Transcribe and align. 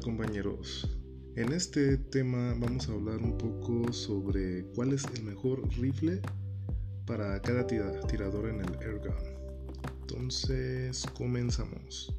compañeros? 0.00 0.88
En 1.36 1.52
este 1.52 1.96
tema 1.98 2.54
vamos 2.58 2.88
a 2.88 2.92
hablar 2.92 3.18
un 3.18 3.36
poco 3.36 3.92
sobre 3.92 4.64
cuál 4.74 4.92
es 4.92 5.04
el 5.14 5.24
mejor 5.24 5.68
rifle 5.78 6.20
para 7.06 7.40
cada 7.42 7.66
tirador 7.66 8.48
en 8.48 8.60
el 8.60 8.74
airgun. 8.78 9.14
Entonces, 10.02 11.04
comenzamos. 11.14 12.14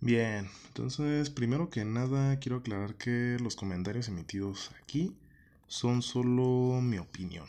Bien, 0.00 0.48
entonces 0.68 1.28
primero 1.28 1.68
que 1.68 1.84
nada 1.84 2.38
quiero 2.38 2.56
aclarar 2.56 2.94
que 2.94 3.36
los 3.42 3.54
comentarios 3.54 4.08
emitidos 4.08 4.70
aquí 4.82 5.14
son 5.68 6.02
solo 6.02 6.80
mi 6.80 6.98
opinión. 6.98 7.46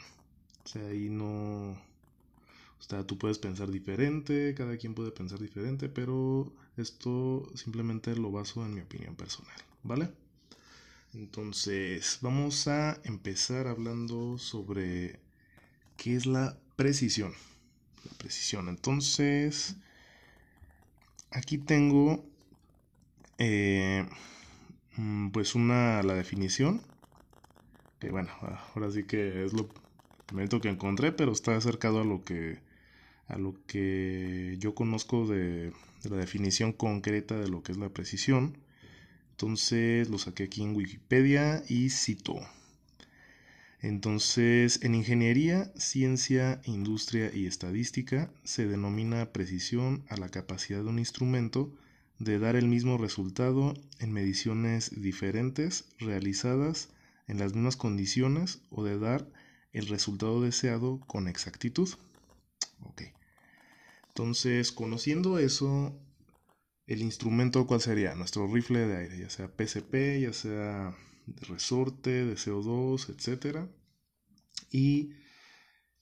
O 0.66 0.68
sea, 0.68 0.86
ahí 0.88 1.10
no... 1.10 1.72
O 1.72 2.84
sea, 2.84 3.06
tú 3.06 3.18
puedes 3.18 3.38
pensar 3.38 3.70
diferente, 3.70 4.56
cada 4.56 4.78
quien 4.78 4.96
puede 4.96 5.12
pensar 5.12 5.40
diferente, 5.40 5.88
pero 5.88 6.52
esto 6.78 7.48
simplemente 7.54 8.16
lo 8.16 8.32
baso 8.32 8.66
en 8.66 8.74
mi 8.74 8.82
opinión 8.82 9.16
personal, 9.16 9.56
¿vale? 9.84 10.10
Entonces, 11.14 12.20
vamos 12.22 12.68
a 12.68 13.00
empezar 13.04 13.68
hablando 13.68 14.38
sobre 14.40 15.20
qué 15.98 16.16
es 16.16 16.26
la 16.26 16.58
precisión. 16.76 17.34
La 18.10 18.18
precisión. 18.18 18.68
Entonces, 18.68 19.76
aquí 21.32 21.58
tengo 21.58 22.24
eh, 23.38 24.06
mm, 24.98 25.30
pues 25.30 25.56
una 25.56 26.04
la 26.04 26.14
definición 26.14 26.82
que 28.00 28.12
bueno 28.12 28.30
ahora 28.76 28.92
sí 28.92 29.04
que 29.06 29.46
es 29.46 29.54
lo 29.54 29.70
que 30.62 30.70
encontré, 30.70 31.12
pero 31.12 31.32
está 31.32 31.56
acercado 31.56 32.02
a 32.02 32.06
lo 32.06 32.24
que, 32.24 32.60
a 33.28 33.38
lo 33.38 33.56
que 33.68 34.56
yo 34.60 34.74
conozco 34.74 35.28
de, 35.28 35.74
la 36.04 36.18
definición 36.18 36.74
concreta 36.74 37.40
de 37.40 37.50
lo 37.50 37.64
que 37.64 37.72
es 37.72 37.78
la 37.78 37.90
precisión. 37.90 38.58
Entonces 39.32 40.10
lo 40.10 40.18
saqué 40.18 40.44
aquí 40.44 40.64
en 40.64 40.76
Wikipedia 40.76 41.64
y 41.68 41.90
cito. 41.90 42.40
Entonces, 43.82 44.80
en 44.84 44.94
ingeniería, 44.94 45.72
ciencia, 45.76 46.62
industria 46.66 47.32
y 47.34 47.48
estadística 47.48 48.32
se 48.44 48.68
denomina 48.68 49.32
precisión 49.34 50.04
a 50.08 50.18
la 50.18 50.30
capacidad 50.30 50.84
de 50.84 50.90
un 50.90 51.00
instrumento 51.00 51.74
de 52.20 52.38
dar 52.38 52.56
el 52.56 52.68
mismo 52.68 53.00
resultado 53.00 53.74
en 54.00 54.14
mediciones 54.14 54.92
diferentes 55.02 55.86
realizadas 55.98 56.90
en 57.28 57.40
las 57.40 57.56
mismas 57.56 57.76
condiciones 57.76 58.62
o 58.70 58.84
de 58.84 59.00
dar 59.00 59.28
el 59.74 59.88
resultado 59.88 60.42
deseado 60.42 61.00
con 61.08 61.28
exactitud. 61.28 61.90
Ok. 62.82 63.04
Entonces, 64.10 64.72
conociendo 64.72 65.40
eso, 65.40 65.98
el 66.88 67.02
instrumento, 67.02 67.66
¿cuál 67.68 67.82
sería? 67.82 68.16
Nuestro 68.16 68.48
rifle 68.52 68.80
de 68.88 68.98
aire, 68.98 69.20
ya 69.20 69.30
sea 69.30 69.48
PCP, 69.48 70.22
ya 70.22 70.34
sea 70.34 70.96
de 71.26 71.46
resorte, 71.46 72.26
de 72.26 72.36
CO2, 72.36 73.10
etc. 73.10 73.70
Y 74.70 75.14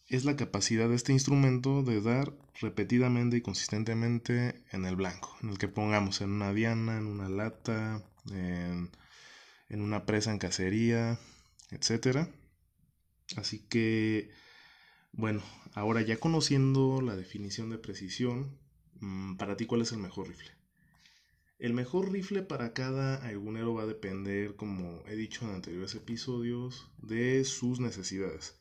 es 0.08 0.26
la 0.26 0.36
capacidad 0.36 0.90
de 0.90 0.96
este 0.96 1.14
instrumento 1.14 1.84
de 1.84 2.02
dar 2.02 2.34
repetidamente 2.60 3.38
y 3.38 3.42
consistentemente 3.42 4.64
en 4.72 4.86
el 4.86 4.96
blanco, 4.96 5.38
en 5.44 5.50
el 5.50 5.60
que 5.60 5.68
pongamos 5.68 6.22
en 6.22 6.32
una 6.32 6.52
diana, 6.52 6.98
en 6.98 7.06
una 7.06 7.30
lata, 7.30 8.04
en, 8.32 8.90
en 9.70 9.82
una 9.82 10.08
presa 10.08 10.32
en 10.32 10.40
cacería, 10.40 11.20
etcétera 11.70 12.30
Así 13.36 13.60
que, 13.68 14.32
bueno, 15.12 15.44
ahora 15.74 16.02
ya 16.02 16.18
conociendo 16.18 17.02
la 17.02 17.16
definición 17.16 17.70
de 17.70 17.78
precisión, 17.78 18.60
mm, 19.00 19.36
para 19.38 19.58
ti, 19.58 19.66
¿cuál 19.66 19.82
es 19.82 19.92
el 19.92 20.00
mejor 20.00 20.28
rifle? 20.28 20.52
El 21.60 21.74
mejor 21.74 22.12
rifle 22.12 22.42
para 22.42 22.74
cada 22.74 23.16
algunero 23.16 23.74
va 23.74 23.84
a 23.84 23.88
depender, 23.88 24.56
como 24.56 25.04
he 25.08 25.16
dicho 25.16 25.46
en 25.46 25.52
anteriores 25.52 25.94
episodios, 25.94 26.90
de 26.98 27.44
sus 27.44 27.80
necesidades. 27.82 28.56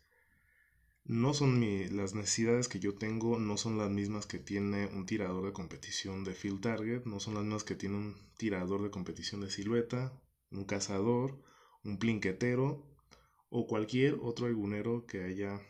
No 1.04 1.32
son 1.32 1.60
las 1.96 2.14
necesidades 2.14 2.68
que 2.68 2.80
yo 2.80 2.94
tengo, 2.94 3.38
no 3.38 3.56
son 3.56 3.78
las 3.78 3.88
mismas 3.88 4.26
que 4.26 4.38
tiene 4.38 4.86
un 4.86 5.06
tirador 5.06 5.46
de 5.46 5.52
competición 5.52 6.24
de 6.24 6.34
field 6.34 6.60
target, 6.60 7.04
no 7.06 7.20
son 7.20 7.34
las 7.34 7.44
mismas 7.44 7.64
que 7.64 7.76
tiene 7.76 7.96
un 7.96 8.16
tirador 8.36 8.82
de 8.82 8.90
competición 8.90 9.40
de 9.40 9.50
silueta, 9.50 10.20
un 10.50 10.64
cazador, 10.64 11.40
un 11.84 11.98
plinquetero 11.98 12.97
o 13.50 13.66
cualquier 13.66 14.18
otro 14.20 14.46
algunero 14.46 15.06
que 15.06 15.24
haya 15.24 15.60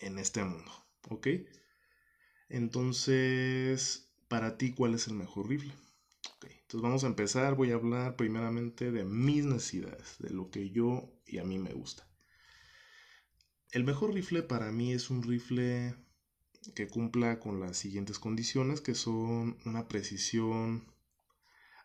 en 0.00 0.18
este 0.18 0.44
mundo. 0.44 0.70
¿Ok? 1.08 1.28
Entonces, 2.48 4.12
para 4.28 4.56
ti, 4.56 4.72
¿cuál 4.72 4.94
es 4.94 5.08
el 5.08 5.14
mejor 5.14 5.48
rifle? 5.48 5.72
Entonces 6.74 6.82
vamos 6.82 7.04
a 7.04 7.08
empezar. 7.08 7.54
Voy 7.54 7.70
a 7.70 7.74
hablar 7.74 8.16
primeramente 8.16 8.90
de 8.90 9.04
mis 9.04 9.44
necesidades, 9.44 10.16
de 10.18 10.30
lo 10.30 10.50
que 10.50 10.70
yo 10.70 11.12
y 11.26 11.38
a 11.38 11.44
mí 11.44 11.58
me 11.58 11.72
gusta. 11.72 12.08
El 13.70 13.84
mejor 13.84 14.14
rifle 14.14 14.42
para 14.42 14.72
mí 14.72 14.92
es 14.92 15.10
un 15.10 15.22
rifle 15.22 15.94
que 16.74 16.88
cumpla 16.88 17.38
con 17.38 17.60
las 17.60 17.76
siguientes 17.76 18.18
condiciones, 18.18 18.80
que 18.80 18.94
son 18.94 19.58
una 19.64 19.88
precisión 19.88 20.92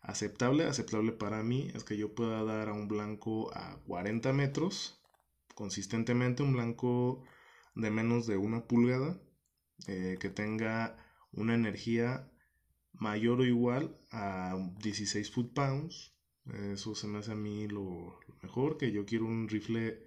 aceptable. 0.02 0.64
Aceptable 0.66 1.12
para 1.12 1.44
mí 1.44 1.70
es 1.76 1.84
que 1.84 1.98
yo 1.98 2.16
pueda 2.16 2.44
dar 2.44 2.70
a 2.70 2.74
un 2.74 2.88
blanco 2.88 3.54
a 3.56 3.80
40 3.86 4.34
metros 4.34 4.99
consistentemente 5.60 6.42
un 6.42 6.54
blanco 6.54 7.22
de 7.76 7.92
menos 7.92 8.26
de 8.28 8.38
una 8.38 8.66
pulgada 8.66 9.22
eh, 9.88 10.16
que 10.18 10.30
tenga 10.30 10.96
una 11.34 11.54
energía 11.54 12.32
mayor 12.94 13.42
o 13.42 13.46
igual 13.46 14.00
a 14.10 14.56
16 14.82 15.30
foot 15.30 15.54
pounds 15.54 16.14
eso 16.72 16.96
se 16.96 17.08
me 17.08 17.18
hace 17.20 17.34
a 17.34 17.36
mí 17.36 17.68
lo, 17.68 18.18
mejor 18.42 18.78
que 18.78 18.94
yo 18.94 19.06
quiero 19.06 19.26
un 19.26 19.50
rifle 19.50 20.02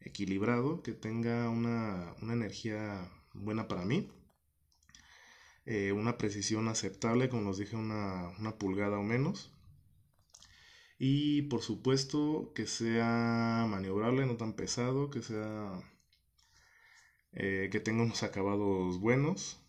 equilibrado 0.00 0.82
que 0.82 0.94
tenga 0.94 1.48
una, 1.48 2.16
energía 2.20 3.08
buena 3.34 3.68
para 3.68 3.84
mí. 3.84 4.10
Eh, 5.64 5.92
una 5.92 6.18
precisión 6.18 6.66
aceptable 6.66 7.28
como 7.28 7.50
os 7.50 7.58
dije 7.58 7.76
una, 7.76 8.30
una 8.40 8.58
pulgada 8.58 8.98
o 8.98 9.04
menos 9.04 9.57
y 10.98 11.42
por 11.42 11.62
supuesto 11.62 12.52
que 12.54 12.66
sea 12.66 13.66
maniobrable, 13.68 14.26
no 14.26 14.36
tan 14.36 14.54
pesado, 14.54 15.10
que 15.10 15.22
sea 15.22 15.80
eh, 17.32 17.68
que 17.70 17.80
tenga 17.80 18.02
unos 18.02 18.22
acabados 18.22 18.98
buenos, 18.98 19.60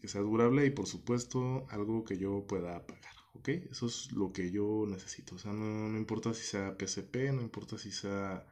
que 0.00 0.08
sea 0.08 0.20
durable 0.20 0.66
y 0.66 0.70
por 0.70 0.86
supuesto 0.86 1.66
algo 1.70 2.04
que 2.04 2.18
yo 2.18 2.46
pueda 2.46 2.86
pagar. 2.86 3.14
¿ok? 3.34 3.48
Eso 3.70 3.86
es 3.86 4.12
lo 4.12 4.32
que 4.32 4.50
yo 4.50 4.84
necesito. 4.86 5.36
O 5.36 5.38
sea, 5.38 5.52
no, 5.52 5.96
importa 5.96 6.34
si 6.34 6.42
sea 6.44 6.76
PCP, 6.76 7.32
no 7.32 7.42
importa 7.42 7.78
si 7.78 7.90
sea 7.92 8.46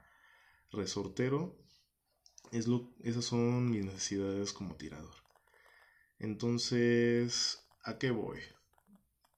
resortero. 0.73 1.57
Es 2.53 2.67
lo, 2.69 2.95
esas 3.03 3.25
son 3.25 3.71
mis 3.71 3.85
necesidades 3.85 4.53
como 4.53 4.77
tirador. 4.77 5.15
Entonces, 6.19 7.67
¿a 7.83 7.99
qué 7.99 8.11
voy? 8.11 8.39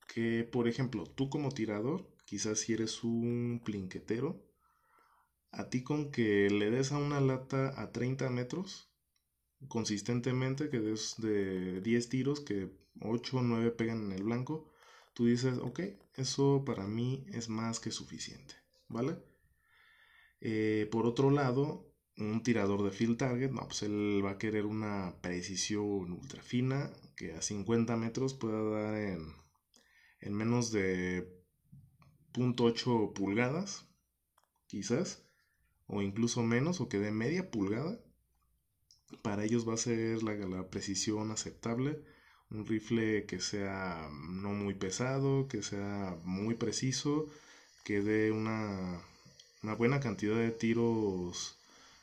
Que, 0.09 0.45
por 0.45 0.69
ejemplo, 0.69 1.05
tú 1.07 1.31
como 1.31 1.51
tirador 1.51 2.16
Quizás 2.26 2.59
si 2.60 2.75
eres 2.75 3.03
un 3.04 3.62
plinquetero, 3.64 4.44
a 5.53 5.70
ti 5.70 5.82
con 5.82 6.10
que 6.10 6.50
le 6.50 6.70
des 6.70 6.92
a 6.92 6.98
una 6.98 7.20
lata 7.20 7.81
a 7.81 7.92
30 7.92 8.28
metros, 8.31 8.91
consistentemente, 9.69 10.69
que 10.69 10.81
des 10.81 11.14
de 11.19 11.81
10 11.81 12.09
tiros, 12.09 12.41
que 12.41 12.59
8 13.00 13.38
o 13.38 13.42
9 13.42 13.70
pegan 13.70 14.00
en 14.06 14.12
el 14.12 14.25
blanco, 14.25 14.69
tú 15.14 15.26
dices, 15.26 15.58
ok, 15.58 15.81
eso 16.14 16.64
para 16.67 16.87
mí 16.87 17.25
es 17.32 17.49
más 17.49 17.81
que 17.81 17.90
suficiente, 17.90 18.55
¿vale? 18.88 19.17
Eh, 20.40 20.88
por 20.90 21.06
otro 21.06 21.31
lado, 21.31 21.94
un 22.19 22.43
tirador 22.43 22.82
de 22.82 22.90
field 22.90 23.17
target, 23.19 23.50
no, 23.50 23.67
pues 23.69 23.82
él 23.82 24.20
va 24.25 24.32
a 24.32 24.38
querer 24.38 24.67
una 24.67 25.14
precisión 25.22 26.12
ultra 26.12 26.43
fina 26.43 26.90
que 27.17 27.34
a 27.34 27.40
50 27.40 27.96
metros 27.96 28.34
pueda 28.34 28.62
dar 28.62 28.96
en, 28.96 29.32
en 30.20 30.34
menos 30.34 30.72
de 30.72 31.36
0.8 32.37 33.12
pulgadas, 33.15 33.87
quizás, 34.67 35.23
o 35.87 36.03
incluso 36.03 36.43
menos, 36.43 36.81
o 36.81 36.88
que 36.88 36.99
de 36.99 37.11
media 37.11 37.50
pulgada. 37.50 37.99
Para 39.23 39.44
ellos 39.44 39.69
va 39.69 39.75
a 39.75 39.79
ser 39.79 40.23
la, 40.23 40.69
precisión 40.69 41.31
aceptable. 41.31 42.03
Un 42.50 42.67
rifle 42.67 43.25
que 43.27 43.41
sea 43.41 44.09
no 44.12 44.50
muy 44.50 44.75
pesado, 44.75 45.49
que 45.49 45.62
sea 45.62 46.17
muy 46.25 46.55
preciso, 46.55 47.27
que 47.85 48.03
dé 48.03 48.31
una 48.33 49.00
buena 49.79 50.00
cantidad 50.00 50.37
de 50.37 50.50
tiros 50.53 51.59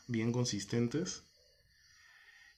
bien 0.07 0.31
consistentes 0.31 1.23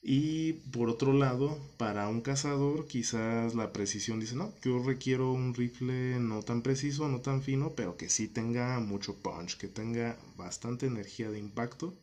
y 0.02 0.54
por 0.72 0.88
otro 0.88 1.12
lado, 1.12 1.58
para 1.76 2.08
un 2.08 2.20
cazador 2.22 2.86
quizás 2.86 3.54
la 3.54 3.72
precisión 3.72 4.20
dice, 4.20 4.36
no, 4.36 4.54
yo 4.62 4.78
requiero 4.78 5.32
un 5.32 5.54
rifle 5.54 6.18
no 6.20 6.42
tan 6.42 6.62
preciso, 6.62 7.08
no 7.08 7.20
tan 7.20 7.42
fino, 7.42 7.74
pero 7.74 7.96
que 7.96 8.08
sí 8.08 8.28
tenga 8.28 8.78
mucho 8.80 9.16
punch, 9.16 9.56
que 9.56 9.68
tenga 9.68 10.16
bastante 10.36 10.86
energía 10.86 11.30
de 11.30 11.38
impacto. 11.40 11.94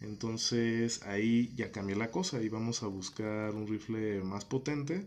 Entonces 0.00 1.02
ahí 1.02 1.52
ya 1.56 1.72
cambia 1.72 1.96
la 1.96 2.10
cosa 2.10 2.42
y 2.42 2.48
vamos 2.48 2.82
a 2.82 2.86
buscar 2.86 3.54
un 3.54 3.66
rifle 3.66 4.22
más 4.22 4.44
potente, 4.44 5.06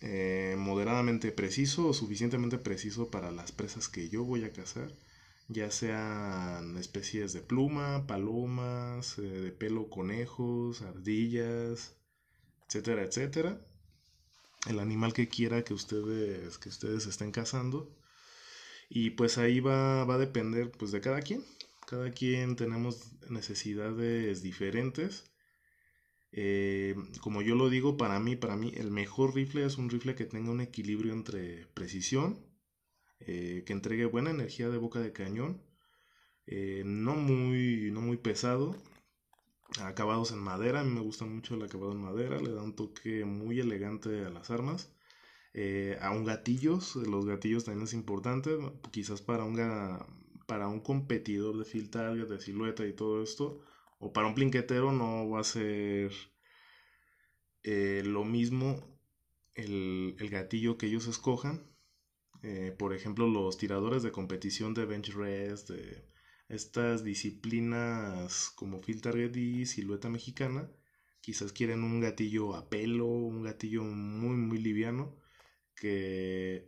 eh, 0.00 0.56
moderadamente 0.58 1.32
preciso 1.32 1.88
o 1.88 1.94
suficientemente 1.94 2.58
preciso 2.58 3.10
para 3.10 3.30
las 3.32 3.52
presas 3.52 3.88
que 3.88 4.08
yo 4.08 4.24
voy 4.24 4.44
a 4.44 4.52
cazar, 4.52 4.92
ya 5.48 5.70
sean 5.70 6.76
especies 6.76 7.32
de 7.32 7.40
pluma, 7.42 8.06
palomas, 8.06 9.18
eh, 9.18 9.22
de 9.22 9.52
pelo 9.52 9.88
conejos, 9.88 10.82
ardillas, 10.82 11.96
etcétera, 12.66 13.02
etcétera. 13.02 13.60
El 14.68 14.78
animal 14.80 15.12
que 15.14 15.28
quiera 15.28 15.64
que 15.64 15.74
ustedes, 15.74 16.58
que 16.58 16.68
ustedes 16.68 17.06
estén 17.06 17.32
cazando. 17.32 17.96
Y 18.90 19.10
pues 19.10 19.38
ahí 19.38 19.60
va, 19.60 20.04
va 20.04 20.14
a 20.14 20.18
depender 20.18 20.70
pues 20.72 20.92
de 20.92 21.00
cada 21.00 21.20
quien. 21.22 21.44
Cada 21.86 22.10
quien 22.10 22.56
tenemos 22.56 23.12
necesidades 23.30 24.42
diferentes. 24.42 25.24
Eh, 26.32 26.94
como 27.20 27.42
yo 27.42 27.54
lo 27.54 27.70
digo, 27.70 27.96
para 27.96 28.20
mí, 28.20 28.36
para 28.36 28.56
mí, 28.56 28.72
el 28.76 28.90
mejor 28.90 29.34
rifle 29.34 29.64
es 29.64 29.78
un 29.78 29.90
rifle 29.90 30.14
que 30.14 30.26
tenga 30.26 30.50
un 30.50 30.60
equilibrio 30.60 31.12
entre 31.12 31.66
precisión, 31.68 32.38
eh, 33.20 33.64
que 33.66 33.72
entregue 33.72 34.06
buena 34.06 34.30
energía 34.30 34.68
de 34.68 34.78
boca 34.78 35.00
de 35.00 35.12
cañón, 35.12 35.62
eh, 36.46 36.82
no, 36.84 37.14
muy, 37.16 37.90
no 37.92 38.00
muy 38.00 38.16
pesado, 38.16 38.76
acabados 39.80 40.32
en 40.32 40.38
madera, 40.38 40.80
a 40.80 40.84
mí 40.84 40.90
me 40.92 41.00
gusta 41.00 41.24
mucho 41.26 41.54
el 41.54 41.62
acabado 41.62 41.92
en 41.92 42.00
madera, 42.02 42.40
le 42.40 42.52
da 42.52 42.62
un 42.62 42.74
toque 42.74 43.24
muy 43.24 43.60
elegante 43.60 44.24
a 44.24 44.30
las 44.30 44.50
armas. 44.50 44.92
a 46.00 46.10
un 46.12 46.24
gatillo, 46.24 46.78
los 47.06 47.26
gatillos 47.26 47.64
también 47.64 47.84
es 47.84 47.94
importante, 47.94 48.56
quizás 48.92 49.20
para 49.22 49.44
un, 49.44 49.56
para 50.46 50.68
un 50.68 50.80
competidor 50.80 51.58
de 51.58 51.64
field 51.64 51.90
de 52.28 52.40
silueta 52.40 52.86
y 52.86 52.94
todo 52.94 53.22
esto, 53.22 53.60
o 53.98 54.12
para 54.12 54.28
un 54.28 54.34
plinquetero 54.34 54.92
no 54.92 55.28
va 55.28 55.40
a 55.40 55.44
ser 55.44 56.12
eh, 57.62 58.02
lo 58.04 58.24
mismo 58.24 58.80
el, 59.54 60.16
gatillo 60.30 60.78
que 60.78 60.86
ellos 60.86 61.06
escojan. 61.06 61.66
Eh, 62.42 62.74
por 62.78 62.94
ejemplo, 62.94 63.26
los 63.26 63.58
tiradores 63.58 64.02
de 64.02 64.12
competición 64.12 64.74
de 64.74 64.86
bench 64.86 65.12
rest, 65.14 65.70
de 65.70 66.04
estas 66.48 67.04
disciplinas 67.04 68.50
como 68.56 68.80
field 68.80 69.02
target 69.02 69.66
silueta 69.66 70.08
mexicana, 70.08 70.70
quizás 71.20 71.52
quieren 71.52 71.82
un 71.84 72.00
gatillo 72.00 72.54
a 72.54 72.68
pelo, 72.70 73.06
un 73.06 73.42
gatillo 73.42 73.82
muy, 73.84 74.36
muy 74.36 74.58
liviano, 74.58 75.16
que 75.74 76.66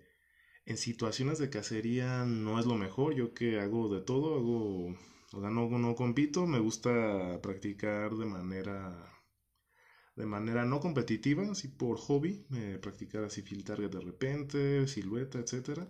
en 0.66 0.76
situaciones 0.76 1.38
de 1.38 1.50
cacería 1.50 2.24
no 2.26 2.58
es 2.60 2.66
lo 2.66 2.76
mejor. 2.76 3.14
Yo 3.14 3.34
que 3.34 3.60
hago 3.60 3.92
de 3.94 4.02
todo, 4.02 4.34
hago, 4.36 4.88
o 5.32 5.40
sea, 5.40 5.50
no, 5.50 5.68
no 5.68 5.94
compito, 5.94 6.46
me 6.46 6.58
gusta 6.60 7.40
practicar 7.42 8.14
de 8.16 8.26
manera 8.26 9.19
de 10.20 10.26
manera 10.26 10.64
no 10.64 10.80
competitiva, 10.80 11.50
así 11.50 11.68
por 11.68 11.96
hobby, 11.98 12.44
practicar 12.80 13.24
así 13.24 13.42
field 13.42 13.64
de 13.90 14.00
repente, 14.00 14.86
silueta, 14.86 15.38
etcétera. 15.38 15.88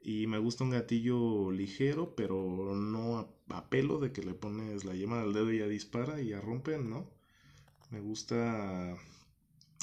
Y 0.00 0.26
me 0.26 0.38
gusta 0.38 0.64
un 0.64 0.70
gatillo 0.70 1.50
ligero, 1.50 2.14
pero 2.14 2.76
no 2.76 3.18
a, 3.18 3.28
a, 3.48 3.68
pelo 3.70 3.98
de 3.98 4.12
que 4.12 4.22
le 4.22 4.34
pones 4.34 4.84
la 4.84 4.94
yema 4.94 5.20
del 5.20 5.32
dedo 5.32 5.52
y 5.52 5.58
ya 5.58 5.66
dispara 5.66 6.20
y 6.20 6.28
ya 6.28 6.40
rompe, 6.40 6.78
¿no? 6.78 7.10
Me 7.90 8.00
gusta 8.00 8.96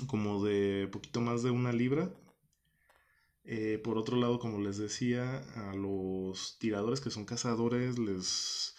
como 0.08 0.44
de 0.44 0.88
poquito 0.92 1.22
más 1.22 1.44
de 1.44 1.52
una 1.52 1.74
libra, 1.74 2.14
eh, 3.46 3.80
por 3.84 3.98
otro 3.98 4.18
lado, 4.18 4.40
como 4.40 4.60
les 4.60 4.78
decía, 4.78 5.38
a 5.70 5.76
los 5.76 6.58
tiradores 6.60 7.00
que 7.00 7.12
son 7.12 7.26
cazadores 7.26 8.00
les 8.00 8.75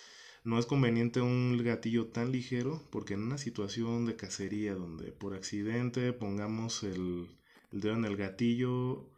no 0.47 0.61
es 0.61 0.67
conveniente 0.67 1.21
un 1.21 1.61
gatillo 1.63 2.07
tan 2.07 2.31
ligero 2.31 2.81
porque 2.91 3.15
en 3.15 3.25
una 3.25 3.37
situación 3.37 4.07
de 4.07 4.15
cacería 4.15 4.75
donde 4.75 5.11
por 5.11 5.35
accidente 5.35 6.13
pongamos 6.13 6.85
el, 6.85 7.29
dedo 7.73 7.95
en 7.95 8.05
el 8.05 8.17
gatillo 8.17 9.11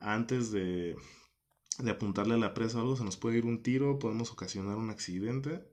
antes 0.00 0.52
de, 0.52 0.96
apuntarle 1.88 2.34
a 2.34 2.38
la 2.38 2.52
presa 2.52 2.78
o 2.78 2.80
algo, 2.82 2.96
se 2.96 3.04
nos 3.04 3.16
puede 3.16 3.38
ir 3.38 3.46
un 3.46 3.62
tiro, 3.62 3.98
podemos 3.98 4.30
ocasionar 4.32 4.76
un 4.76 4.90
accidente 4.90 5.64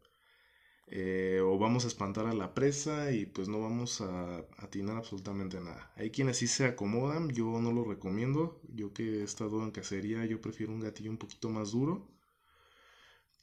eh, 0.87 1.41
o 1.43 1.57
vamos 1.57 1.83
a 1.83 1.89
espantar 1.89 2.25
a 2.25 2.33
la 2.33 2.53
presa 2.53 3.11
y 3.11 3.25
pues 3.25 3.49
no 3.49 3.59
vamos 3.59 3.99
a 3.99 4.45
atinar 4.57 4.95
absolutamente 4.95 5.59
nada. 5.59 5.91
Hay 5.97 6.11
quienes 6.11 6.37
sí 6.37 6.47
se 6.47 6.63
acomodan, 6.63 7.27
yo 7.29 7.59
no 7.59 7.73
lo 7.73 7.83
recomiendo. 7.83 8.61
Yo 8.73 8.93
que 8.93 9.19
he 9.19 9.23
estado 9.23 9.63
en 9.63 9.71
cacería, 9.71 10.25
yo 10.25 10.39
prefiero 10.39 10.71
un 10.71 10.79
gatillo 10.79 11.11
un 11.11 11.17
poquito 11.17 11.49
más 11.49 11.71
duro. 11.71 12.09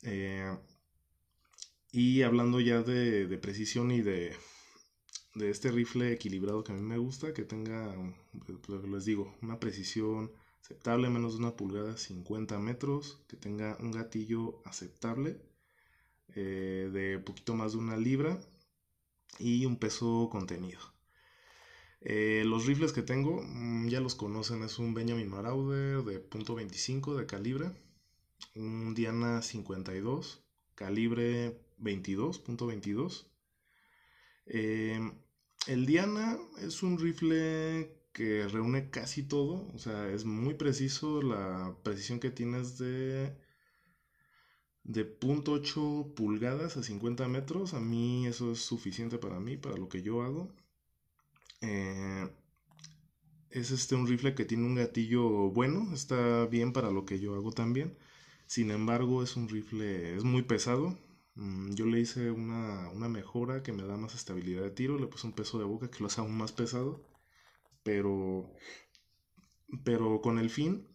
Eh, 0.04 0.50
y 1.94 2.22
hablando 2.22 2.58
ya 2.58 2.82
de, 2.82 3.38
precisión 3.38 3.92
y 3.92 4.02
de, 4.02 4.36
este 5.36 5.70
rifle 5.70 6.12
equilibrado 6.12 6.64
que 6.64 6.72
a 6.72 6.74
mí 6.74 6.82
me 6.82 6.98
gusta, 6.98 7.32
que 7.32 7.44
tenga, 7.44 7.94
les 8.90 9.04
digo, 9.04 9.32
una 9.42 9.60
precisión 9.60 10.32
aceptable, 10.60 11.08
menos 11.08 11.34
de 11.34 11.38
una 11.38 11.54
pulgada, 11.54 11.96
50 11.96 12.58
metros, 12.58 13.22
que 13.28 13.36
tenga 13.36 13.76
un 13.78 13.92
gatillo 13.92 14.60
aceptable 14.64 15.40
eh, 16.34 16.90
de 16.92 17.20
poquito 17.20 17.54
más 17.54 17.72
de 17.74 17.78
una 17.78 17.96
libra 17.96 18.40
y 19.38 19.64
un 19.64 19.78
peso 19.78 20.28
contenido. 20.32 20.80
Eh, 22.00 22.42
los 22.44 22.66
rifles 22.66 22.92
que 22.92 23.02
tengo 23.02 23.40
mm, 23.40 23.86
ya 23.86 24.00
los 24.00 24.16
conocen, 24.16 24.64
es 24.64 24.80
un 24.80 24.94
Benjamin 24.94 25.28
Marauder 25.28 26.02
de 26.02 26.28
.25 26.28 27.16
de 27.16 27.26
calibre, 27.26 27.70
un 28.56 28.94
Diana 28.94 29.42
52 29.42 30.40
calibre 30.74 31.63
22.22. 31.78 33.26
Eh, 34.46 35.00
el 35.66 35.86
Diana 35.86 36.38
es 36.60 36.82
un 36.82 36.98
rifle 36.98 37.96
que 38.12 38.46
reúne 38.48 38.90
casi 38.90 39.22
todo, 39.22 39.70
o 39.74 39.78
sea, 39.78 40.08
es 40.10 40.24
muy 40.24 40.54
preciso, 40.54 41.22
la 41.22 41.76
precisión 41.82 42.20
que 42.20 42.30
tienes 42.30 42.78
de 42.78 43.36
de 44.84 45.18
0.8 45.18 46.14
pulgadas 46.14 46.76
a 46.76 46.82
50 46.82 47.26
metros. 47.28 47.74
A 47.74 47.80
mí 47.80 48.26
eso 48.26 48.52
es 48.52 48.60
suficiente 48.60 49.18
para 49.18 49.40
mí, 49.40 49.56
para 49.56 49.76
lo 49.76 49.88
que 49.88 50.02
yo 50.02 50.22
hago. 50.22 50.54
Eh, 51.62 52.28
es 53.50 53.70
este 53.70 53.94
un 53.94 54.06
rifle 54.06 54.34
que 54.34 54.44
tiene 54.44 54.66
un 54.66 54.74
gatillo 54.74 55.50
bueno, 55.50 55.92
está 55.94 56.46
bien 56.46 56.72
para 56.72 56.90
lo 56.90 57.04
que 57.04 57.20
yo 57.20 57.34
hago 57.34 57.52
también. 57.52 57.96
Sin 58.46 58.70
embargo, 58.70 59.22
es 59.22 59.36
un 59.36 59.48
rifle, 59.48 60.16
es 60.16 60.24
muy 60.24 60.42
pesado. 60.42 60.98
Mm, 61.36 61.74
yo 61.74 61.86
le 61.86 62.00
hice 62.00 62.30
una, 62.30 62.90
una 62.90 63.08
mejora 63.08 63.62
que 63.62 63.72
me 63.72 63.84
da 63.84 63.96
más 63.96 64.14
estabilidad 64.14 64.62
de 64.62 64.70
tiro, 64.72 64.98
le 64.98 65.06
puse 65.06 65.26
un 65.26 65.32
peso 65.34 65.58
de 65.58 65.64
boca 65.64 65.90
que 65.90 66.00
lo 66.00 66.06
hace 66.06 66.20
aún 66.20 66.36
más 66.36 66.52
pesado. 66.52 67.04
Pero, 67.84 68.52
pero 69.84 70.20
con 70.20 70.38
el 70.38 70.50
fin 70.50 70.88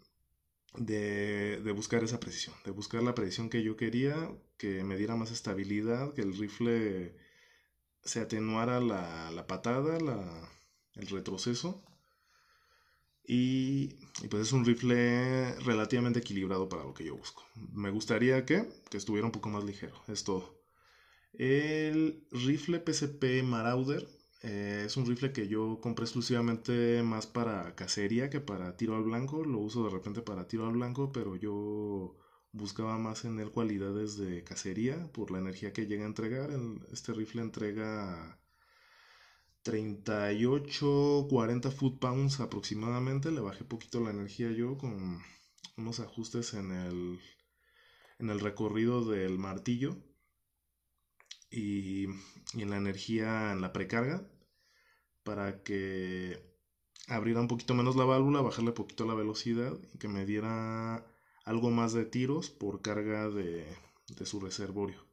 de, 0.75 1.61
de, 1.63 1.73
buscar 1.73 2.03
esa 2.03 2.19
precisión, 2.19 2.55
de 2.65 2.71
buscar 2.71 3.03
la 3.03 3.15
precisión 3.15 3.49
que 3.49 3.63
yo 3.63 3.77
quería, 3.77 4.31
que 4.57 4.83
me 4.83 4.97
diera 4.97 5.15
más 5.15 5.31
estabilidad, 5.31 6.13
que 6.13 6.21
el 6.21 6.37
rifle 6.37 7.15
se 8.03 8.21
atenuara 8.21 8.79
la, 8.81 9.31
la 9.31 9.47
patada, 9.47 9.99
la, 9.99 10.49
el 10.95 11.07
retroceso. 11.09 11.83
Y, 13.31 13.89
pues 14.31 14.47
es 14.47 14.53
un 14.53 14.65
rifle 14.65 15.53
relativamente 15.59 16.17
equilibrado 16.17 16.67
para 16.67 16.83
lo 16.83 16.95
que 16.95 17.05
yo 17.05 17.15
busco. 17.15 17.45
Me 17.73 17.91
gustaría 17.91 18.43
que, 18.43 18.67
que 18.89 18.97
estuviera 18.97 19.27
un 19.27 19.31
poco 19.31 19.49
más 19.49 19.63
ligero, 19.63 19.93
es 20.07 20.23
todo. 20.23 20.59
El 21.33 22.25
rifle 22.31 22.79
PCP 22.79 23.43
Marauder 23.43 24.07
eh, 24.41 24.81
es 24.87 24.97
un 24.97 25.05
rifle 25.05 25.31
que 25.31 25.47
yo 25.47 25.79
compré 25.79 26.05
exclusivamente 26.05 27.03
más 27.03 27.27
para 27.27 27.75
cacería 27.75 28.31
que 28.31 28.39
para 28.39 28.75
tiro 28.77 28.95
al 28.95 29.03
blanco. 29.03 29.45
Lo 29.45 29.59
uso 29.59 29.83
de 29.83 29.91
repente 29.91 30.23
para 30.23 30.47
tiro 30.47 30.65
al 30.65 30.73
blanco, 30.73 31.11
pero 31.11 31.35
yo 31.35 32.17
buscaba 32.51 32.97
más 32.97 33.25
en 33.25 33.39
él 33.39 33.51
cualidades 33.51 34.17
de 34.17 34.43
cacería 34.43 35.07
por 35.13 35.29
la 35.29 35.37
energía 35.37 35.71
que 35.71 35.85
llega 35.85 36.03
a 36.03 36.07
entregar. 36.07 36.49
este 36.91 37.13
rifle 37.13 37.43
entrega 37.43 38.39
38, 39.69 41.27
40 41.29 41.69
foot 41.69 41.99
pounds 41.99 42.39
aproximadamente. 42.39 43.29
Le 43.29 43.39
bajé 43.39 43.63
poquito 43.63 43.99
la 43.99 44.09
energía 44.09 44.49
yo 44.51 44.79
con 44.79 45.21
unos 45.77 45.99
ajustes 45.99 46.55
en 46.55 46.71
el, 46.71 47.19
en 48.17 48.31
el 48.31 48.39
recorrido 48.39 49.05
del 49.05 49.37
martillo 49.37 49.95
y, 51.51 52.05
en 52.55 52.69
la 52.71 52.77
energía 52.77 53.51
en 53.51 53.61
la 53.61 53.71
precarga 53.71 54.27
para 55.21 55.61
que 55.61 56.41
abriera 57.07 57.41
un 57.41 57.47
poquito 57.47 57.75
menos 57.75 57.95
la 57.95 58.05
válvula, 58.05 58.41
bajarle 58.41 58.71
poquito 58.71 59.05
la 59.05 59.13
velocidad 59.13 59.77
y 59.93 59.99
que 59.99 60.07
me 60.07 60.25
diera 60.25 61.05
algo 61.45 61.69
más 61.69 61.93
de 61.93 62.05
tiros 62.05 62.49
por 62.49 62.81
carga 62.81 63.29
de, 63.29 63.67
de 64.07 64.25
su 64.25 64.39
reservorio. 64.39 65.08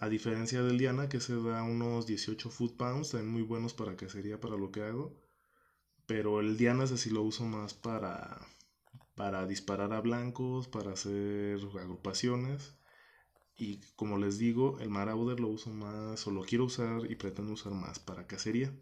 A 0.00 0.08
diferencia 0.08 0.62
del 0.62 0.78
Diana 0.78 1.08
que 1.08 1.20
se 1.20 1.34
da 1.36 1.62
unos 1.62 2.06
18 2.06 2.50
foot 2.50 2.76
pounds, 2.76 3.10
también 3.10 3.32
muy 3.32 3.42
buenos 3.42 3.74
para 3.74 3.96
que 3.96 4.08
sería 4.08 4.40
para 4.40 4.56
lo 4.56 4.72
que 4.72 4.82
hago. 4.82 5.14
Pero 6.06 6.40
el 6.40 6.56
Diana 6.56 6.84
ese 6.84 6.98
sí 6.98 7.10
lo 7.10 7.22
uso 7.22 7.44
más 7.44 7.74
para, 7.74 8.40
para 9.14 9.46
disparar 9.46 9.92
a 9.92 10.00
blancos, 10.00 10.68
para 10.68 10.92
hacer 10.92 11.60
agrupaciones 11.78 12.74
y 13.60 13.78
como 13.94 14.16
les 14.16 14.38
digo, 14.38 14.78
el 14.80 14.88
Marauder 14.88 15.38
lo 15.38 15.48
uso 15.48 15.70
más 15.70 16.26
o 16.26 16.30
lo 16.30 16.42
quiero 16.42 16.64
usar 16.64 17.02
y 17.10 17.16
pretendo 17.16 17.52
usar 17.52 17.74
más 17.74 17.98
para 17.98 18.26
cacería. 18.26 18.72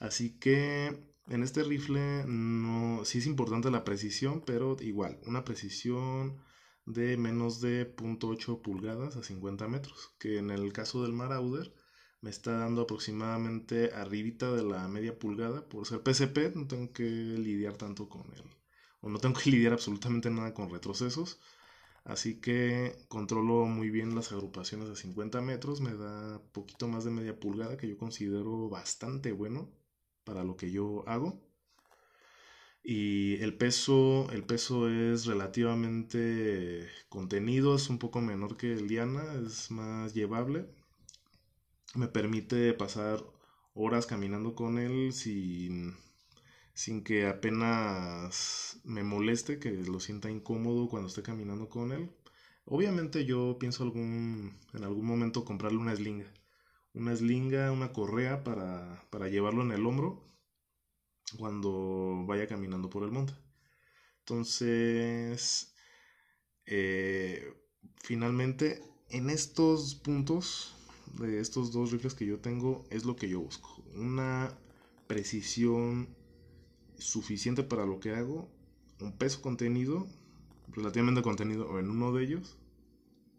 Así 0.00 0.38
que 0.38 1.14
en 1.28 1.42
este 1.42 1.62
rifle 1.62 2.24
no, 2.26 3.06
sí 3.06 3.18
es 3.18 3.26
importante 3.26 3.70
la 3.70 3.84
precisión, 3.84 4.42
pero 4.44 4.76
igual, 4.80 5.18
una 5.24 5.44
precisión 5.44 6.36
de 6.86 7.16
menos 7.16 7.60
de 7.60 7.86
0.8 7.96 8.62
pulgadas 8.62 9.16
a 9.16 9.22
50 9.22 9.68
metros, 9.68 10.14
que 10.18 10.38
en 10.38 10.50
el 10.50 10.72
caso 10.72 11.02
del 11.02 11.12
Marauder 11.12 11.72
me 12.20 12.30
está 12.30 12.52
dando 12.58 12.82
aproximadamente 12.82 13.92
arribita 13.94 14.52
de 14.52 14.62
la 14.62 14.88
media 14.88 15.18
pulgada. 15.18 15.68
Por 15.68 15.86
ser 15.86 16.02
PCP 16.02 16.54
no 16.56 16.66
tengo 16.66 16.92
que 16.92 17.04
lidiar 17.04 17.76
tanto 17.76 18.08
con 18.08 18.22
él, 18.34 18.44
o 19.00 19.08
no 19.10 19.18
tengo 19.18 19.38
que 19.38 19.50
lidiar 19.50 19.72
absolutamente 19.74 20.30
nada 20.30 20.54
con 20.54 20.70
retrocesos. 20.70 21.40
Así 22.04 22.40
que 22.40 22.96
controlo 23.08 23.66
muy 23.66 23.90
bien 23.90 24.14
las 24.14 24.32
agrupaciones 24.32 24.88
a 24.90 24.96
50 24.96 25.40
metros, 25.40 25.80
me 25.80 25.94
da 25.94 26.40
poquito 26.52 26.88
más 26.88 27.04
de 27.04 27.12
media 27.12 27.38
pulgada 27.38 27.76
que 27.76 27.88
yo 27.88 27.96
considero 27.96 28.68
bastante 28.68 29.32
bueno 29.32 29.70
para 30.24 30.44
lo 30.44 30.56
que 30.56 30.70
yo 30.72 31.04
hago. 31.08 31.40
Y 32.84 33.36
el 33.42 33.54
peso, 33.56 34.28
el 34.32 34.44
peso 34.44 34.88
es 34.88 35.26
relativamente 35.26 36.88
contenido, 37.08 37.76
es 37.76 37.88
un 37.90 37.98
poco 37.98 38.20
menor 38.20 38.56
que 38.56 38.72
el 38.72 38.88
Diana, 38.88 39.34
es 39.46 39.70
más 39.70 40.14
llevable. 40.14 40.66
Me 41.94 42.08
permite 42.08 42.72
pasar 42.74 43.22
horas 43.74 44.06
caminando 44.06 44.54
con 44.54 44.78
él 44.78 45.12
sin, 45.12 45.94
sin 46.74 47.04
que 47.04 47.26
apenas 47.26 48.80
me 48.84 49.02
moleste, 49.04 49.58
que 49.58 49.70
lo 49.72 50.00
sienta 50.00 50.30
incómodo 50.30 50.88
cuando 50.88 51.08
esté 51.08 51.22
caminando 51.22 51.68
con 51.68 51.92
él. 51.92 52.10
Obviamente 52.64 53.24
yo 53.24 53.58
pienso 53.60 53.84
algún, 53.84 54.58
en 54.74 54.84
algún 54.84 55.06
momento 55.06 55.44
comprarle 55.44 55.78
una 55.78 55.96
slinga. 55.96 56.32
Una 56.94 57.16
slinga, 57.16 57.72
una 57.72 57.92
correa 57.92 58.44
para, 58.44 59.04
para 59.10 59.28
llevarlo 59.28 59.62
en 59.62 59.72
el 59.72 59.86
hombro 59.86 60.31
cuando 61.38 62.24
vaya 62.26 62.46
caminando 62.46 62.90
por 62.90 63.04
el 63.04 63.10
monte. 63.10 63.34
Entonces, 64.20 65.74
eh, 66.66 67.54
finalmente, 68.02 68.82
en 69.10 69.30
estos 69.30 69.94
puntos 69.96 70.74
de 71.18 71.40
estos 71.40 71.72
dos 71.72 71.90
rifles 71.92 72.14
que 72.14 72.26
yo 72.26 72.40
tengo, 72.40 72.84
es 72.90 73.04
lo 73.04 73.16
que 73.16 73.28
yo 73.28 73.40
busco. 73.40 73.82
Una 73.94 74.56
precisión 75.06 76.16
suficiente 76.98 77.62
para 77.62 77.84
lo 77.84 78.00
que 78.00 78.10
hago, 78.10 78.48
un 79.00 79.16
peso 79.18 79.42
contenido, 79.42 80.06
relativamente 80.68 81.22
contenido 81.22 81.78
en 81.78 81.90
uno 81.90 82.12
de 82.12 82.24
ellos, 82.24 82.56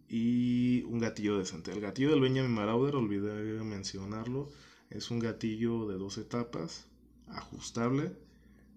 y 0.08 0.84
un 0.84 1.00
gatillo 1.00 1.40
decente. 1.40 1.72
El 1.72 1.82
gatillo 1.82 2.12
del 2.12 2.22
Benjamin 2.22 2.54
Marauder, 2.54 2.96
olvidé 2.96 3.64
mencionarlo, 3.64 4.50
es 4.90 5.10
un 5.10 5.20
gatillo 5.20 5.88
de 5.88 5.98
dos 5.98 6.18
etapas 6.18 6.88
ajustable, 7.30 8.12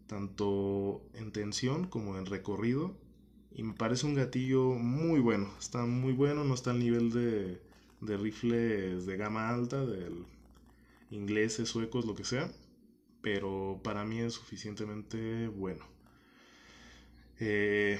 tanto 0.07 1.03
en 1.15 1.33
tensión 1.33 1.87
como 1.87 2.19
en 2.19 2.27
recorrido. 2.27 2.95
Y 3.55 3.63
me 3.63 3.75
parece 3.75 4.07
un 4.07 4.15
gatillo 4.15 4.71
muy 4.75 5.21
bueno, 5.21 5.51
está 5.59 5.87
muy 5.87 6.13
bueno, 6.13 6.45
no 6.45 6.55
está 6.55 6.73
al 6.73 6.79
nivel 6.79 7.11
de, 7.11 7.61
de 8.01 8.17
rifles 8.19 9.07
de 9.07 9.17
gama 9.17 9.49
alta, 9.49 9.85
del 9.85 10.27
ingleses, 11.11 11.69
suecos, 11.69 12.05
lo 12.05 12.15
que 12.15 12.25
sea, 12.25 12.51
pero 13.23 13.81
para 13.83 14.05
mí 14.05 14.21
es 14.21 14.35
suficientemente 14.35 15.49
bueno. 15.49 15.85
Eh, 17.39 17.99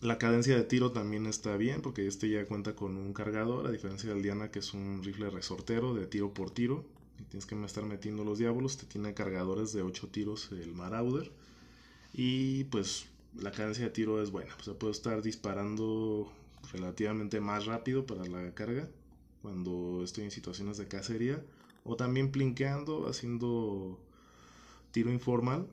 la 0.00 0.18
cadencia 0.18 0.56
de 0.56 0.64
tiro 0.64 0.92
también 0.92 1.26
está 1.26 1.56
bien 1.56 1.82
porque 1.82 2.06
este 2.06 2.28
ya 2.28 2.46
cuenta 2.46 2.74
con 2.76 2.96
un 2.96 3.12
cargador, 3.12 3.66
a 3.66 3.70
diferencia 3.70 4.10
del 4.10 4.22
Diana 4.22 4.50
que 4.50 4.60
es 4.60 4.74
un 4.74 5.02
rifle 5.02 5.30
resortero 5.30 5.94
de 5.94 6.06
tiro 6.06 6.32
por 6.32 6.50
tiro 6.50 6.84
tienes 7.24 7.46
que 7.46 7.54
estar 7.64 7.84
metiendo 7.84 8.24
los 8.24 8.38
diablos. 8.38 8.76
Te 8.76 8.86
tiene 8.86 9.14
cargadores 9.14 9.72
de 9.72 9.82
8 9.82 10.08
tiros 10.08 10.50
el 10.52 10.72
Marauder. 10.72 11.32
Y 12.12 12.64
pues 12.64 13.06
la 13.36 13.52
cadencia 13.52 13.84
de 13.84 13.90
tiro 13.90 14.22
es 14.22 14.30
buena. 14.30 14.54
O 14.58 14.62
sea, 14.62 14.74
puedo 14.74 14.92
estar 14.92 15.22
disparando 15.22 16.32
relativamente 16.72 17.40
más 17.40 17.66
rápido 17.66 18.06
para 18.06 18.24
la 18.24 18.54
carga 18.54 18.88
cuando 19.42 20.02
estoy 20.04 20.24
en 20.24 20.30
situaciones 20.30 20.78
de 20.78 20.88
cacería. 20.88 21.44
O 21.84 21.96
también 21.96 22.30
plinqueando, 22.30 23.08
haciendo 23.08 23.98
tiro 24.92 25.12
informal. 25.12 25.68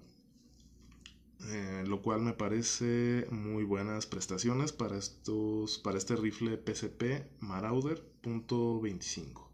Eh, 1.48 1.84
lo 1.86 2.02
cual 2.02 2.22
me 2.22 2.34
parece 2.34 3.28
muy 3.30 3.66
buenas 3.66 4.06
prestaciones 4.06 4.72
para 4.72 4.98
estos 4.98 5.78
para 5.80 5.98
este 5.98 6.16
rifle 6.16 6.58
PCP 6.58 7.28
Marauder 7.42 8.02
.25 8.24 9.45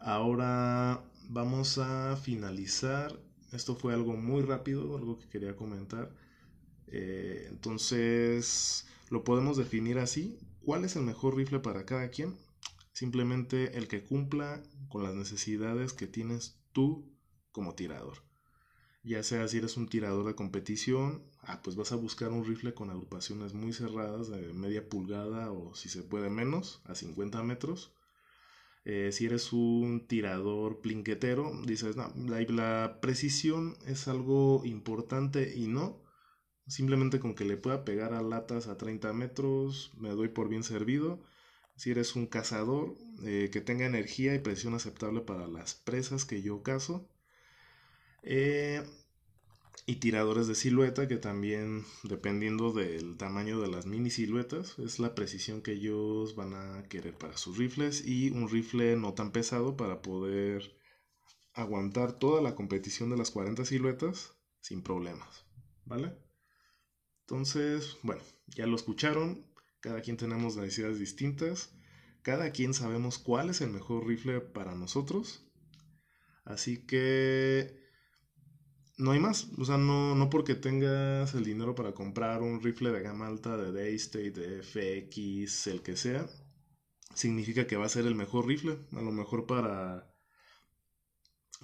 Ahora 0.00 1.04
vamos 1.28 1.76
a 1.76 2.16
finalizar. 2.16 3.20
Esto 3.52 3.76
fue 3.76 3.92
algo 3.92 4.16
muy 4.16 4.42
rápido, 4.42 4.96
algo 4.96 5.18
que 5.18 5.28
quería 5.28 5.56
comentar. 5.56 6.10
Eh, 6.86 7.46
entonces, 7.50 8.86
lo 9.10 9.24
podemos 9.24 9.58
definir 9.58 9.98
así. 9.98 10.38
¿Cuál 10.64 10.84
es 10.84 10.96
el 10.96 11.02
mejor 11.02 11.36
rifle 11.36 11.58
para 11.60 11.84
cada 11.84 12.08
quien? 12.08 12.38
Simplemente 12.92 13.76
el 13.76 13.88
que 13.88 14.02
cumpla 14.02 14.62
con 14.88 15.02
las 15.02 15.14
necesidades 15.14 15.92
que 15.92 16.06
tienes 16.06 16.58
tú 16.72 17.12
como 17.52 17.74
tirador. 17.74 18.24
Ya 19.02 19.22
sea 19.22 19.48
si 19.48 19.58
eres 19.58 19.76
un 19.76 19.88
tirador 19.88 20.26
de 20.26 20.34
competición, 20.34 21.22
ah, 21.42 21.60
pues 21.62 21.76
vas 21.76 21.92
a 21.92 21.96
buscar 21.96 22.30
un 22.30 22.44
rifle 22.44 22.72
con 22.72 22.90
agrupaciones 22.90 23.52
muy 23.52 23.72
cerradas 23.74 24.28
de 24.28 24.52
media 24.54 24.88
pulgada 24.88 25.52
o 25.52 25.74
si 25.74 25.90
se 25.90 26.02
puede 26.02 26.30
menos, 26.30 26.80
a 26.84 26.94
50 26.94 27.42
metros. 27.42 27.92
Eh, 28.84 29.12
si 29.12 29.26
eres 29.26 29.52
un 29.52 30.06
tirador 30.06 30.80
plinquetero, 30.80 31.52
dices, 31.66 31.96
no, 31.96 32.12
la, 32.16 33.00
precisión 33.00 33.76
es 33.86 34.08
algo 34.08 34.62
importante 34.64 35.52
y 35.56 35.66
no. 35.66 36.02
Simplemente 36.66 37.20
con 37.20 37.34
que 37.34 37.44
le 37.44 37.56
pueda 37.56 37.84
pegar 37.84 38.14
a 38.14 38.22
latas 38.22 38.68
a 38.68 38.76
30 38.78 39.12
metros, 39.12 39.92
me 39.98 40.10
doy 40.10 40.28
por 40.28 40.48
bien 40.48 40.62
servido. 40.62 41.20
Si 41.76 41.90
eres 41.90 42.16
un 42.16 42.26
cazador, 42.26 42.96
eh, 43.24 43.50
que 43.52 43.60
tenga 43.60 43.86
energía 43.86 44.34
y 44.34 44.38
presión 44.38 44.74
aceptable 44.74 45.20
para 45.22 45.46
las 45.48 45.74
presas 45.74 46.24
que 46.24 46.42
yo 46.42 46.62
cazo. 46.62 47.08
Eh, 48.22 48.82
y 49.90 49.96
tiradores 49.96 50.46
de 50.46 50.54
silueta 50.54 51.08
que 51.08 51.16
también 51.16 51.84
dependiendo 52.04 52.72
del 52.72 53.16
tamaño 53.16 53.60
de 53.60 53.66
las 53.66 53.86
mini 53.86 54.08
siluetas 54.08 54.78
es 54.78 55.00
la 55.00 55.16
precisión 55.16 55.62
que 55.62 55.72
ellos 55.72 56.36
van 56.36 56.54
a 56.54 56.84
querer 56.84 57.18
para 57.18 57.36
sus 57.36 57.58
rifles 57.58 58.06
y 58.06 58.30
un 58.30 58.48
rifle 58.48 58.94
no 58.94 59.14
tan 59.14 59.32
pesado 59.32 59.76
para 59.76 60.00
poder 60.00 60.76
aguantar 61.54 62.20
toda 62.20 62.40
la 62.40 62.54
competición 62.54 63.10
de 63.10 63.16
las 63.16 63.32
40 63.32 63.64
siluetas 63.64 64.32
sin 64.60 64.80
problemas, 64.80 65.44
¿vale? 65.84 66.16
Entonces, 67.22 67.96
bueno, 68.04 68.22
ya 68.46 68.68
lo 68.68 68.76
escucharon, 68.76 69.44
cada 69.80 70.02
quien 70.02 70.16
tenemos 70.16 70.54
necesidades 70.54 71.00
distintas, 71.00 71.74
cada 72.22 72.52
quien 72.52 72.74
sabemos 72.74 73.18
cuál 73.18 73.50
es 73.50 73.60
el 73.60 73.70
mejor 73.70 74.06
rifle 74.06 74.40
para 74.40 74.76
nosotros, 74.76 75.50
así 76.44 76.86
que 76.86 77.89
no 79.00 79.12
hay 79.12 79.20
más. 79.20 79.48
O 79.58 79.64
sea, 79.64 79.78
no, 79.78 80.14
no 80.14 80.30
porque 80.30 80.54
tengas 80.54 81.34
el 81.34 81.44
dinero 81.44 81.74
para 81.74 81.94
comprar 81.94 82.42
un 82.42 82.62
rifle 82.62 82.90
de 82.92 83.02
gama 83.02 83.26
alta 83.26 83.56
de 83.56 83.72
Daystate, 83.72 84.30
de 84.32 84.60
FX, 84.62 85.66
el 85.68 85.82
que 85.82 85.96
sea, 85.96 86.26
significa 87.14 87.66
que 87.66 87.76
va 87.76 87.86
a 87.86 87.88
ser 87.88 88.06
el 88.06 88.14
mejor 88.14 88.46
rifle. 88.46 88.78
A 88.92 89.02
lo 89.02 89.12
mejor 89.12 89.46
para 89.46 90.06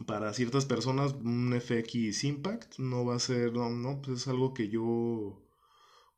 para 0.06 0.32
ciertas 0.32 0.66
personas 0.66 1.14
un 1.14 1.52
FX 1.54 2.24
Impact 2.24 2.78
no 2.78 3.04
va 3.04 3.16
a 3.16 3.18
ser, 3.18 3.52
no, 3.52 3.70
no, 3.70 4.00
pues 4.02 4.22
es 4.22 4.28
algo 4.28 4.52
que 4.54 4.68
yo 4.68 5.42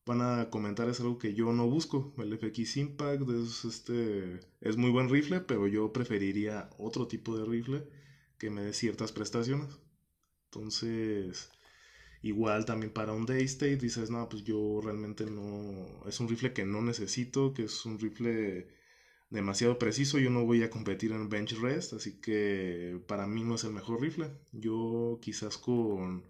van 0.07 0.21
a 0.23 0.51
comentar, 0.51 0.89
es 0.89 1.01
algo 1.01 1.19
que 1.19 1.35
yo 1.35 1.53
no 1.53 1.69
busco. 1.69 2.15
El 2.19 2.33
FX 2.39 2.77
Impact 2.79 3.29
es 3.31 3.65
este 3.65 4.41
es 4.61 4.77
muy 4.77 4.91
buen 4.91 5.09
rifle, 5.11 5.41
pero 5.41 5.67
yo 5.69 5.93
preferiría 5.93 6.71
otro 6.79 7.07
tipo 7.09 7.37
de 7.37 7.45
rifle 7.45 7.89
que 8.39 8.51
me 8.51 8.63
dé 8.63 8.73
ciertas 8.73 9.13
prestaciones. 9.13 9.79
Entonces, 10.59 11.51
igual 12.23 12.65
también 12.65 12.93
para 12.93 13.13
un 13.13 13.27
day 13.27 13.45
state 13.45 13.77
dices, 13.77 14.11
no, 14.11 14.29
pues 14.29 14.43
yo 14.45 14.81
realmente 14.83 15.25
no, 15.27 15.87
es 16.07 16.19
un 16.19 16.29
rifle 16.29 16.53
que 16.53 16.65
no 16.65 16.83
necesito, 16.83 17.55
que 17.55 17.65
es 17.65 17.87
un 17.87 17.99
rifle 17.99 18.67
demasiado 19.31 19.79
preciso, 19.79 20.19
yo 20.19 20.31
no 20.31 20.45
voy 20.45 20.63
a 20.65 20.71
competir 20.71 21.13
en 21.13 21.29
bench 21.29 21.61
rest, 21.61 21.93
así 21.93 22.21
que 22.21 23.01
para 23.07 23.27
mí 23.27 23.45
no 23.45 23.55
es 23.55 23.65
el 23.65 23.73
mejor 23.73 24.01
rifle. 24.01 24.31
Yo 24.53 25.21
quizás 25.23 25.59
con, 25.59 26.25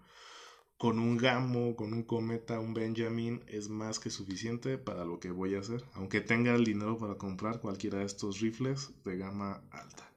con 0.77 0.99
un 0.99 1.17
Gamo, 1.17 1.75
con 1.75 1.93
un 1.93 2.03
Cometa, 2.03 2.59
un 2.59 2.75
Benjamin 2.75 3.43
es 3.47 3.69
más 3.69 3.99
que 3.99 4.11
suficiente 4.11 4.77
para 4.77 5.05
lo 5.05 5.19
que 5.19 5.31
voy 5.31 5.55
a 5.55 5.61
hacer, 5.61 5.83
aunque 5.93 6.21
tenga 6.21 6.53
el 6.53 6.65
dinero 6.65 6.97
para 6.99 7.15
comprar 7.15 7.61
cualquiera 7.61 7.99
de 7.99 8.05
estos 8.05 8.41
rifles 8.41 8.91
de 9.03 9.17
gama 9.17 9.63
alta. 9.71 10.09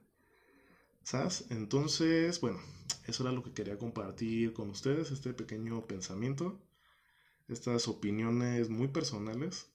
¿Sabes? 1.03 1.45
Entonces, 1.49 2.39
bueno, 2.41 2.59
eso 3.07 3.23
era 3.23 3.31
lo 3.31 3.43
que 3.43 3.53
quería 3.53 3.77
compartir 3.77 4.53
con 4.53 4.69
ustedes, 4.69 5.11
este 5.11 5.33
pequeño 5.33 5.85
pensamiento, 5.87 6.59
estas 7.47 7.87
opiniones 7.87 8.69
muy 8.69 8.87
personales. 8.87 9.69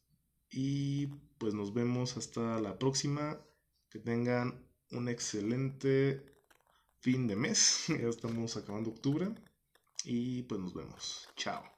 y 0.50 1.08
pues 1.38 1.54
nos 1.54 1.73
vemos 1.75 2.16
hasta 2.16 2.61
la 2.61 2.78
próxima. 2.78 3.40
Que 3.90 3.99
tengan 3.99 4.66
un 4.90 5.08
excelente 5.08 6.23
fin 7.00 7.26
de 7.26 7.37
mes. 7.37 7.85
Ya 7.88 8.08
estamos 8.08 8.56
acabando 8.56 8.90
octubre. 8.90 9.28
Y 10.04 10.42
pues 10.42 10.61
nos 10.61 10.75
vemos. 10.75 11.28
Chao. 11.37 11.77